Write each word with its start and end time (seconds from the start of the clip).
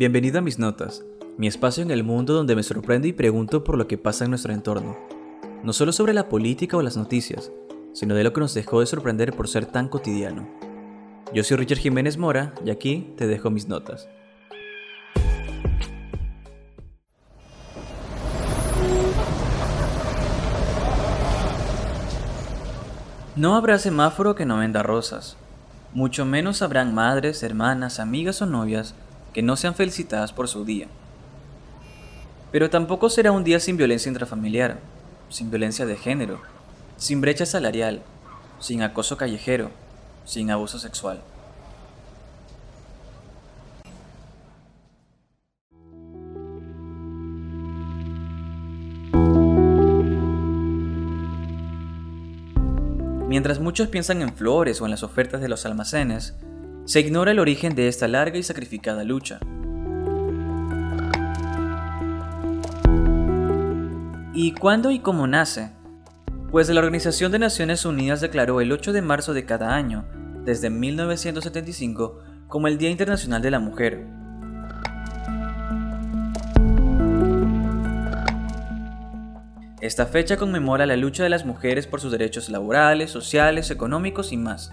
Bienvenido 0.00 0.38
a 0.38 0.40
Mis 0.40 0.58
Notas, 0.58 1.04
mi 1.36 1.46
espacio 1.46 1.82
en 1.82 1.90
el 1.90 2.04
mundo 2.04 2.32
donde 2.32 2.56
me 2.56 2.62
sorprendo 2.62 3.06
y 3.06 3.12
pregunto 3.12 3.64
por 3.64 3.76
lo 3.76 3.86
que 3.86 3.98
pasa 3.98 4.24
en 4.24 4.30
nuestro 4.30 4.54
entorno. 4.54 4.96
No 5.62 5.74
solo 5.74 5.92
sobre 5.92 6.14
la 6.14 6.30
política 6.30 6.78
o 6.78 6.80
las 6.80 6.96
noticias, 6.96 7.52
sino 7.92 8.14
de 8.14 8.24
lo 8.24 8.32
que 8.32 8.40
nos 8.40 8.54
dejó 8.54 8.80
de 8.80 8.86
sorprender 8.86 9.34
por 9.34 9.46
ser 9.46 9.66
tan 9.66 9.88
cotidiano. 9.90 10.48
Yo 11.34 11.44
soy 11.44 11.58
Richard 11.58 11.80
Jiménez 11.80 12.16
Mora 12.16 12.54
y 12.64 12.70
aquí 12.70 13.12
te 13.18 13.26
dejo 13.26 13.50
mis 13.50 13.68
notas. 13.68 14.08
No 23.36 23.54
habrá 23.54 23.78
semáforo 23.78 24.34
que 24.34 24.46
no 24.46 24.56
venda 24.56 24.82
rosas. 24.82 25.36
Mucho 25.92 26.24
menos 26.24 26.62
habrán 26.62 26.94
madres, 26.94 27.42
hermanas, 27.42 28.00
amigas 28.00 28.40
o 28.40 28.46
novias 28.46 28.94
que 29.32 29.42
no 29.42 29.56
sean 29.56 29.74
felicitadas 29.74 30.32
por 30.32 30.48
su 30.48 30.64
día. 30.64 30.88
Pero 32.52 32.70
tampoco 32.70 33.08
será 33.10 33.32
un 33.32 33.44
día 33.44 33.60
sin 33.60 33.76
violencia 33.76 34.08
intrafamiliar, 34.08 34.78
sin 35.28 35.50
violencia 35.50 35.86
de 35.86 35.96
género, 35.96 36.40
sin 36.96 37.20
brecha 37.20 37.46
salarial, 37.46 38.02
sin 38.58 38.82
acoso 38.82 39.16
callejero, 39.16 39.70
sin 40.24 40.50
abuso 40.50 40.78
sexual. 40.78 41.22
Mientras 53.28 53.60
muchos 53.60 53.86
piensan 53.86 54.22
en 54.22 54.34
flores 54.34 54.80
o 54.80 54.86
en 54.86 54.90
las 54.90 55.04
ofertas 55.04 55.40
de 55.40 55.48
los 55.48 55.64
almacenes, 55.64 56.34
se 56.90 56.98
ignora 56.98 57.30
el 57.30 57.38
origen 57.38 57.76
de 57.76 57.86
esta 57.86 58.08
larga 58.08 58.36
y 58.36 58.42
sacrificada 58.42 59.04
lucha. 59.04 59.38
¿Y 64.34 64.54
cuándo 64.58 64.90
y 64.90 64.98
cómo 64.98 65.28
nace? 65.28 65.70
Pues 66.50 66.68
la 66.68 66.80
Organización 66.80 67.30
de 67.30 67.38
Naciones 67.38 67.84
Unidas 67.84 68.20
declaró 68.20 68.60
el 68.60 68.72
8 68.72 68.92
de 68.92 69.02
marzo 69.02 69.34
de 69.34 69.44
cada 69.44 69.72
año, 69.72 70.04
desde 70.44 70.68
1975, 70.68 72.18
como 72.48 72.66
el 72.66 72.76
Día 72.76 72.90
Internacional 72.90 73.40
de 73.40 73.50
la 73.52 73.60
Mujer. 73.60 74.08
Esta 79.80 80.06
fecha 80.06 80.36
conmemora 80.36 80.86
la 80.86 80.96
lucha 80.96 81.22
de 81.22 81.30
las 81.30 81.46
mujeres 81.46 81.86
por 81.86 82.00
sus 82.00 82.10
derechos 82.10 82.48
laborales, 82.48 83.12
sociales, 83.12 83.70
económicos 83.70 84.32
y 84.32 84.36
más, 84.36 84.72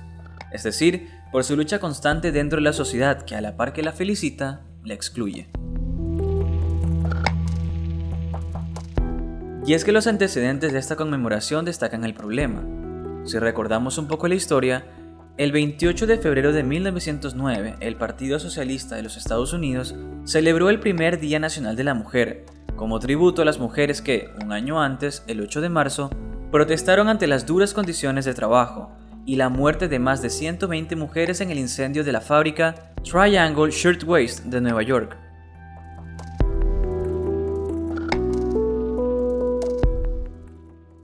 es 0.51 0.63
decir, 0.63 1.09
por 1.31 1.43
su 1.43 1.55
lucha 1.55 1.79
constante 1.79 2.31
dentro 2.31 2.57
de 2.57 2.63
la 2.63 2.73
sociedad 2.73 3.23
que 3.23 3.35
a 3.35 3.41
la 3.41 3.57
par 3.57 3.73
que 3.73 3.83
la 3.83 3.91
felicita, 3.91 4.61
la 4.83 4.93
excluye. 4.93 5.47
Y 9.65 9.73
es 9.73 9.83
que 9.83 9.91
los 9.91 10.07
antecedentes 10.07 10.71
de 10.71 10.79
esta 10.79 10.95
conmemoración 10.95 11.65
destacan 11.65 12.05
el 12.05 12.13
problema. 12.13 12.63
Si 13.25 13.37
recordamos 13.37 13.97
un 13.97 14.07
poco 14.07 14.29
la 14.29 14.35
historia, 14.35 14.85
el 15.37 15.51
28 15.51 16.07
de 16.07 16.17
febrero 16.17 16.53
de 16.53 16.63
1909, 16.63 17.75
el 17.81 17.97
Partido 17.97 18.39
Socialista 18.39 18.95
de 18.95 19.03
los 19.03 19.17
Estados 19.17 19.51
Unidos 19.51 19.93
celebró 20.23 20.69
el 20.69 20.79
primer 20.79 21.19
Día 21.19 21.39
Nacional 21.39 21.75
de 21.75 21.83
la 21.83 21.93
Mujer, 21.93 22.45
como 22.77 22.99
tributo 22.99 23.41
a 23.41 23.45
las 23.45 23.59
mujeres 23.59 24.01
que, 24.01 24.29
un 24.41 24.53
año 24.53 24.81
antes, 24.81 25.23
el 25.27 25.41
8 25.41 25.59
de 25.59 25.69
marzo, 25.69 26.09
protestaron 26.49 27.09
ante 27.09 27.27
las 27.27 27.45
duras 27.45 27.73
condiciones 27.73 28.23
de 28.23 28.33
trabajo, 28.33 28.91
y 29.27 29.35
la 29.35 29.49
muerte 29.49 29.89
de 29.89 29.99
más 29.99 30.21
de 30.21 30.29
120 30.29 30.95
mujeres 30.95 31.41
en 31.41 31.51
el 31.51 31.59
incendio 31.59 32.05
de 32.05 32.13
la 32.13 32.21
fábrica 32.21 32.93
Triangle 33.03 33.69
Shirtwaist 33.69 34.45
de 34.45 34.61
Nueva 34.61 34.81
York. 34.81 35.17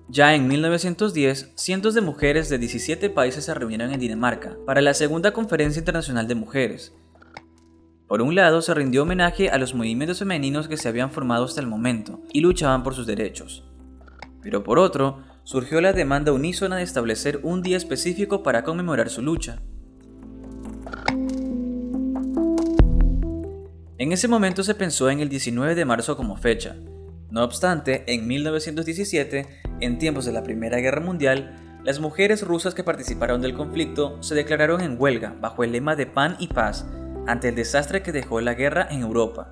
Ya 0.07 0.35
en 0.35 0.47
1910, 0.47 1.51
cientos 1.56 1.94
de 1.95 2.01
mujeres 2.01 2.47
de 2.47 2.59
17 2.59 3.09
países 3.09 3.44
se 3.44 3.53
reunieron 3.53 3.91
en 3.91 4.00
Dinamarca 4.00 4.56
para 4.66 4.79
la 4.79 4.94
segunda 4.94 5.33
Conferencia 5.33 5.79
Internacional 5.79 6.28
de 6.28 6.35
Mujeres. 6.35 6.94
Por 8.07 8.22
un 8.22 8.35
lado, 8.35 8.62
se 8.62 8.73
rindió 8.73 9.03
homenaje 9.03 9.50
a 9.50 9.57
los 9.57 9.73
movimientos 9.73 10.19
femeninos 10.19 10.69
que 10.69 10.78
se 10.78 10.88
habían 10.88 11.12
formado 11.12 11.44
hasta 11.44 11.59
el 11.59 11.67
momento 11.67 12.22
y 12.31 12.39
luchaban 12.39 12.83
por 12.83 12.95
sus 12.95 13.06
derechos. 13.06 13.66
Pero 14.41 14.63
por 14.63 14.79
otro, 14.79 15.23
surgió 15.43 15.81
la 15.81 15.93
demanda 15.93 16.31
unísona 16.31 16.77
de 16.77 16.83
establecer 16.83 17.39
un 17.43 17.61
día 17.61 17.77
específico 17.77 18.43
para 18.43 18.63
conmemorar 18.63 19.09
su 19.09 19.21
lucha. 19.21 19.59
En 23.97 24.11
ese 24.11 24.27
momento 24.27 24.63
se 24.63 24.75
pensó 24.75 25.09
en 25.09 25.19
el 25.19 25.29
19 25.29 25.75
de 25.75 25.85
marzo 25.85 26.17
como 26.17 26.35
fecha. 26.35 26.75
No 27.29 27.43
obstante, 27.43 28.03
en 28.07 28.27
1917, 28.27 29.47
en 29.79 29.97
tiempos 29.97 30.25
de 30.25 30.33
la 30.33 30.43
Primera 30.43 30.77
Guerra 30.79 31.01
Mundial, 31.01 31.79
las 31.83 31.99
mujeres 31.99 32.41
rusas 32.41 32.73
que 32.73 32.83
participaron 32.83 33.41
del 33.41 33.53
conflicto 33.53 34.21
se 34.21 34.35
declararon 34.35 34.81
en 34.81 34.95
huelga 34.99 35.35
bajo 35.41 35.63
el 35.63 35.73
lema 35.73 35.95
de 35.95 36.05
pan 36.05 36.35
y 36.39 36.47
paz 36.47 36.85
ante 37.27 37.49
el 37.49 37.55
desastre 37.55 38.01
que 38.01 38.11
dejó 38.11 38.39
la 38.41 38.53
guerra 38.53 38.87
en 38.89 39.01
Europa. 39.01 39.49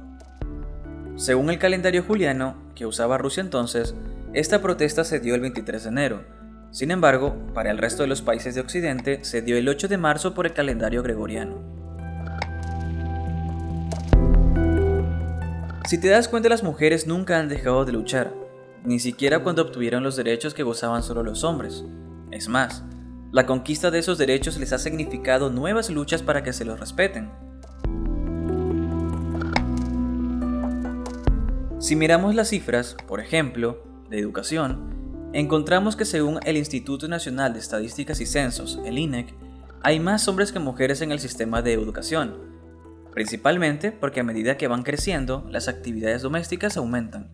Según 1.15 1.49
el 1.49 1.59
calendario 1.59 2.03
juliano 2.03 2.55
que 2.75 2.85
usaba 2.85 3.17
Rusia 3.17 3.41
entonces, 3.41 3.95
esta 4.33 4.61
protesta 4.61 5.03
se 5.03 5.19
dio 5.19 5.35
el 5.35 5.41
23 5.41 5.83
de 5.83 5.89
enero. 5.89 6.23
Sin 6.71 6.89
embargo, 6.91 7.35
para 7.53 7.69
el 7.69 7.77
resto 7.77 8.03
de 8.03 8.07
los 8.07 8.21
países 8.21 8.55
de 8.55 8.61
Occidente 8.61 9.25
se 9.25 9.41
dio 9.41 9.57
el 9.57 9.67
8 9.67 9.89
de 9.89 9.97
marzo 9.97 10.33
por 10.33 10.45
el 10.45 10.53
calendario 10.53 11.03
gregoriano. 11.03 11.61
Si 15.85 15.99
te 15.99 16.07
das 16.07 16.29
cuenta, 16.29 16.47
las 16.47 16.63
mujeres 16.63 17.07
nunca 17.07 17.39
han 17.39 17.49
dejado 17.49 17.83
de 17.83 17.91
luchar, 17.91 18.33
ni 18.85 18.99
siquiera 18.99 19.39
cuando 19.39 19.63
obtuvieron 19.63 20.01
los 20.01 20.15
derechos 20.15 20.53
que 20.53 20.63
gozaban 20.63 21.03
solo 21.03 21.23
los 21.23 21.43
hombres. 21.43 21.83
Es 22.31 22.47
más, 22.47 22.85
la 23.33 23.45
conquista 23.45 23.91
de 23.91 23.99
esos 23.99 24.17
derechos 24.17 24.57
les 24.57 24.71
ha 24.71 24.77
significado 24.77 25.49
nuevas 25.49 25.89
luchas 25.89 26.23
para 26.23 26.41
que 26.41 26.53
se 26.53 26.63
los 26.63 26.79
respeten. 26.79 27.29
Si 31.79 31.97
miramos 31.97 32.33
las 32.33 32.47
cifras, 32.47 32.95
por 33.07 33.19
ejemplo, 33.19 33.90
de 34.11 34.19
educación, 34.19 35.31
encontramos 35.33 35.95
que 35.95 36.05
según 36.05 36.39
el 36.43 36.57
Instituto 36.57 37.07
Nacional 37.07 37.53
de 37.53 37.59
Estadísticas 37.59 38.21
y 38.21 38.27
Censos, 38.27 38.79
el 38.85 38.99
INEC, 38.99 39.33
hay 39.81 39.99
más 39.99 40.27
hombres 40.27 40.51
que 40.51 40.59
mujeres 40.59 41.01
en 41.01 41.11
el 41.11 41.19
sistema 41.19 41.63
de 41.63 41.73
educación, 41.73 42.35
principalmente 43.11 43.91
porque 43.91 44.19
a 44.19 44.23
medida 44.23 44.57
que 44.57 44.67
van 44.67 44.83
creciendo, 44.83 45.47
las 45.49 45.67
actividades 45.67 46.21
domésticas 46.21 46.77
aumentan. 46.77 47.31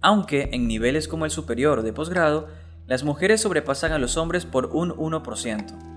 Aunque 0.00 0.50
en 0.52 0.66
niveles 0.68 1.08
como 1.08 1.24
el 1.24 1.30
superior 1.30 1.80
o 1.80 1.82
de 1.82 1.92
posgrado, 1.92 2.48
las 2.86 3.04
mujeres 3.04 3.40
sobrepasan 3.40 3.92
a 3.92 3.98
los 3.98 4.16
hombres 4.16 4.46
por 4.46 4.66
un 4.66 4.90
1%. 4.92 5.94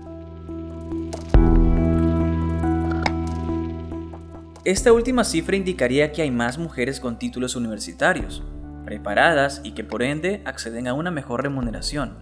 Esta 4.64 4.92
última 4.92 5.24
cifra 5.24 5.56
indicaría 5.56 6.12
que 6.12 6.22
hay 6.22 6.30
más 6.30 6.58
mujeres 6.58 7.00
con 7.00 7.18
títulos 7.18 7.56
universitarios, 7.56 8.42
preparadas 8.88 9.60
y 9.64 9.72
que 9.72 9.84
por 9.84 10.02
ende 10.02 10.40
acceden 10.46 10.88
a 10.88 10.94
una 10.94 11.10
mejor 11.10 11.42
remuneración. 11.42 12.16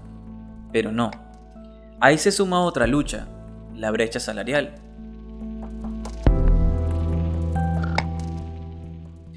Pero 0.72 0.90
no. 0.90 1.12
Ahí 2.00 2.18
se 2.18 2.32
suma 2.32 2.60
otra 2.64 2.88
lucha, 2.88 3.28
la 3.72 3.92
brecha 3.92 4.18
salarial. 4.18 4.74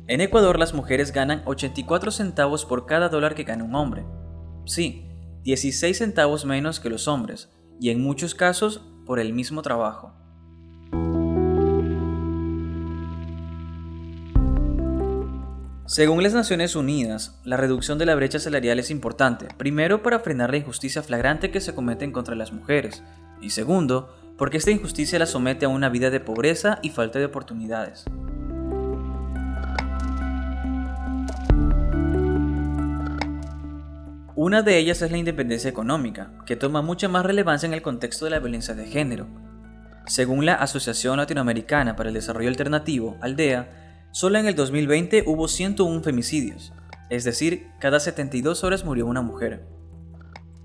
En 0.08 0.22
Ecuador 0.22 0.58
las 0.58 0.74
mujeres 0.74 1.12
ganan 1.12 1.44
84 1.46 2.10
centavos 2.10 2.66
por 2.66 2.88
cada 2.88 3.10
dólar 3.10 3.36
que 3.36 3.44
gana 3.44 3.64
un 3.64 3.76
hombre. 3.76 4.06
Sí, 4.66 5.06
16 5.44 6.00
centavos 6.00 6.46
menos 6.46 6.80
que 6.80 6.90
los 6.90 7.08
hombres, 7.08 7.52
y 7.80 7.92
en 7.92 8.02
muchos 8.02 8.34
casos 8.34 8.84
por 9.06 9.20
el 9.20 9.34
mismo 9.34 9.62
trabajo. 9.62 10.19
Según 15.90 16.22
las 16.22 16.36
Naciones 16.36 16.76
Unidas, 16.76 17.40
la 17.44 17.58
reducción 17.58 17.98
de 17.98 18.06
la 18.06 18.14
brecha 18.14 18.38
salarial 18.38 18.78
es 18.78 18.92
importante, 18.92 19.48
primero 19.58 20.04
para 20.04 20.20
frenar 20.20 20.52
la 20.52 20.58
injusticia 20.58 21.02
flagrante 21.02 21.50
que 21.50 21.62
se 21.62 21.74
comete 21.74 22.12
contra 22.12 22.36
las 22.36 22.54
mujeres, 22.54 23.02
y 23.42 23.50
segundo, 23.50 24.16
porque 24.38 24.58
esta 24.58 24.70
injusticia 24.70 25.18
la 25.18 25.26
somete 25.26 25.66
a 25.66 25.70
una 25.70 25.90
vida 25.90 26.12
de 26.12 26.20
pobreza 26.20 26.78
y 26.84 26.92
falta 26.92 27.18
de 27.18 27.26
oportunidades. 27.26 28.06
Una 34.36 34.62
de 34.62 34.78
ellas 34.78 35.02
es 35.02 35.10
la 35.10 35.18
independencia 35.18 35.72
económica, 35.72 36.34
que 36.46 36.56
toma 36.56 36.84
mucha 36.84 37.08
más 37.08 37.26
relevancia 37.26 37.66
en 37.66 37.74
el 37.74 37.82
contexto 37.82 38.26
de 38.26 38.32
la 38.32 38.40
violencia 38.40 38.76
de 38.76 38.86
género. 38.86 39.26
Según 40.06 40.46
la 40.46 40.54
Asociación 40.54 41.18
Latinoamericana 41.18 41.96
para 41.96 42.10
el 42.10 42.16
Desarrollo 42.16 42.50
Alternativo, 42.50 43.18
ALDEA, 43.22 43.79
Solo 44.12 44.40
en 44.40 44.48
el 44.48 44.56
2020 44.56 45.24
hubo 45.28 45.48
101 45.48 46.02
femicidios, 46.02 46.74
es 47.12 47.24
decir, 47.24 47.68
cada 47.80 48.00
72 48.00 48.64
horas 48.64 48.84
murió 48.84 49.06
una 49.06 49.22
mujer. 49.22 49.68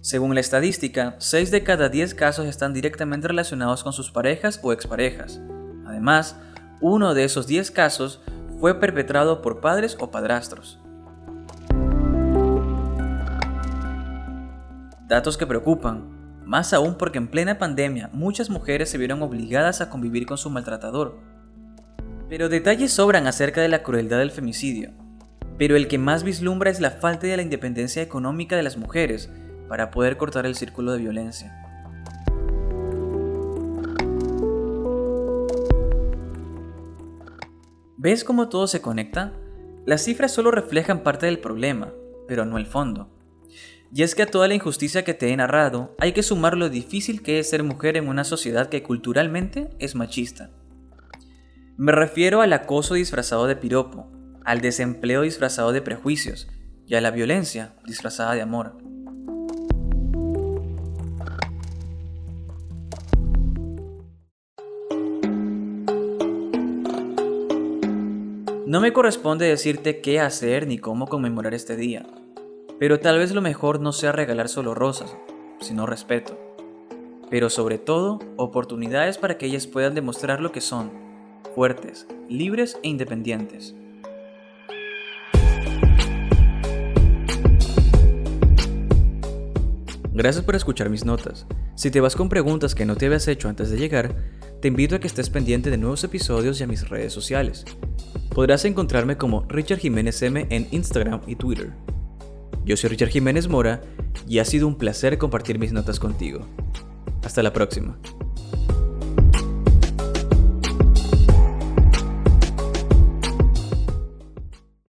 Según 0.00 0.35
la 0.35 0.41
estadística, 0.41 1.17
6 1.19 1.50
de 1.50 1.62
cada 1.62 1.91
10 1.91 2.14
casos 2.14 2.46
están 2.46 2.73
directamente 2.73 3.29
relacionados 3.29 3.85
con 3.85 3.93
sus 3.93 4.11
parejas 4.11 4.61
o 4.62 4.73
exparejas. 4.73 5.43
Además, 5.87 6.37
uno 6.81 7.12
de 7.12 7.25
esos 7.25 7.46
10 7.46 7.70
casos 7.70 8.23
fue 8.61 8.81
perpetrado 8.81 9.43
por 9.43 9.61
padres 9.61 9.97
o 10.00 10.11
padrastros. 10.11 10.81
Datos 15.06 15.37
que 15.37 15.47
preocupan, 15.47 16.40
más 16.47 16.73
aún 16.73 16.97
porque 16.97 17.19
en 17.19 17.29
plena 17.29 17.58
pandemia 17.58 18.08
muchas 18.14 18.49
mujeres 18.49 18.88
se 18.88 18.97
vieron 18.97 19.20
obligadas 19.20 19.82
a 19.82 19.90
convivir 19.90 20.25
con 20.25 20.38
su 20.38 20.49
maltratador. 20.49 21.33
Pero 22.29 22.49
detalles 22.49 22.93
sobran 22.93 23.26
acerca 23.26 23.61
de 23.61 23.69
la 23.69 23.82
crueldad 23.82 24.19
del 24.19 24.31
femicidio, 24.31 24.93
pero 25.59 25.76
el 25.76 25.88
que 25.88 25.99
más 25.99 26.25
vislumbra 26.25 26.71
es 26.71 26.81
la 26.81 26.91
falta 26.91 27.26
de 27.26 27.37
la 27.37 27.43
independencia 27.43 28.03
económica 28.03 28.56
de 28.56 28.62
las 28.62 28.76
mujeres 28.76 29.31
para 29.69 29.91
poder 29.91 30.17
cortar 30.17 30.47
el 30.47 30.55
círculo 30.55 30.93
de 30.93 30.99
violencia. 30.99 31.61
¿Ves 37.97 38.25
cómo 38.25 38.49
todo 38.49 38.67
se 38.67 38.82
conecta? 38.82 39.32
Las 39.87 40.03
cifras 40.05 40.32
solo 40.32 40.50
reflejan 40.50 41.03
parte 41.03 41.26
del 41.26 41.38
problema, 41.38 41.93
pero 42.26 42.44
no 42.44 42.59
el 42.59 42.67
fondo. 42.67 43.09
Y 43.94 44.03
es 44.03 44.15
que 44.15 44.23
a 44.23 44.26
toda 44.26 44.49
la 44.49 44.55
injusticia 44.55 45.05
que 45.05 45.15
te 45.15 45.31
he 45.31 45.37
narrado 45.37 45.94
hay 45.99 46.12
que 46.12 46.23
sumar 46.23 46.56
lo 46.56 46.69
difícil 46.69 47.23
que 47.23 47.38
es 47.38 47.49
ser 47.49 47.62
mujer 47.62 47.97
en 47.97 48.09
una 48.09 48.25
sociedad 48.25 48.69
que 48.69 48.82
culturalmente 48.82 49.71
es 49.79 49.94
machista. 49.94 50.50
Me 51.76 51.91
refiero 51.91 52.41
al 52.41 52.53
acoso 52.53 52.94
disfrazado 52.94 53.49
de 53.49 53.56
piropo, 53.56 54.06
al 54.44 54.61
desempleo 54.61 55.23
disfrazado 55.23 55.73
de 55.73 55.82
prejuicios 55.82 56.47
y 56.87 56.94
a 56.94 57.00
la 57.00 57.11
violencia 57.11 57.75
disfrazada 57.85 58.32
de 58.35 58.43
amor. 58.43 58.76
No 68.67 68.81
me 68.81 68.93
corresponde 68.93 69.47
decirte 69.47 70.00
qué 70.00 70.21
hacer 70.21 70.69
ni 70.69 70.79
cómo 70.79 71.09
conmemorar 71.09 71.55
este 71.55 71.75
día, 71.75 72.06
pero 72.79 73.00
tal 73.00 73.19
vez 73.19 73.35
lo 73.35 73.43
mejor 73.43 73.81
no 73.81 73.93
sea 73.93 74.12
regalar 74.12 74.49
solo 74.49 74.75
rosas, 74.75 75.17
sino 75.61 75.87
respeto. 75.87 76.38
Pero 77.31 77.50
sobre 77.50 77.79
todo, 77.79 78.21
oportunidades 78.37 79.19
para 79.19 79.38
que 79.38 79.47
ellas 79.47 79.67
puedan 79.67 79.97
demostrar 79.97 80.41
lo 80.41 80.53
que 80.53 80.61
son, 80.61 81.03
fuertes, 81.54 82.06
libres 82.28 82.78
e 82.82 82.88
independientes. 82.88 83.74
Gracias 90.12 90.44
por 90.44 90.54
escuchar 90.54 90.90
mis 90.90 91.04
notas. 91.04 91.46
Si 91.74 91.90
te 91.90 92.00
vas 92.00 92.16
con 92.16 92.28
preguntas 92.28 92.74
que 92.74 92.86
no 92.86 92.96
te 92.96 93.06
habías 93.06 93.26
hecho 93.28 93.48
antes 93.48 93.70
de 93.70 93.78
llegar, 93.78 94.14
te 94.60 94.68
invito 94.68 94.96
a 94.96 95.00
que 95.00 95.06
estés 95.06 95.30
pendiente 95.30 95.70
de 95.70 95.76
nuevos 95.76 96.02
episodios 96.04 96.60
y 96.60 96.64
a 96.64 96.66
mis 96.66 96.88
redes 96.88 97.12
sociales. 97.12 97.64
Podrás 98.30 98.64
encontrarme 98.64 99.16
como 99.16 99.44
Richard 99.48 99.78
Jiménez 99.78 100.22
M 100.22 100.46
en 100.50 100.68
Instagram 100.70 101.20
y 101.26 101.36
Twitter. 101.36 101.72
Yo 102.64 102.76
soy 102.76 102.90
Richard 102.90 103.10
Jiménez 103.10 103.48
Mora 103.48 103.82
y 104.26 104.38
ha 104.38 104.44
sido 104.44 104.66
un 104.66 104.76
placer 104.76 105.18
compartir 105.18 105.58
mis 105.58 105.72
notas 105.72 106.00
contigo. 106.00 106.46
Hasta 107.22 107.42
la 107.42 107.52
próxima. 107.52 107.98